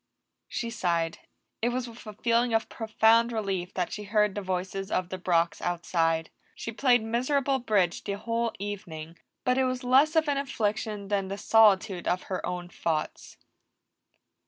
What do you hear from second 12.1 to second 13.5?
her own thoughts.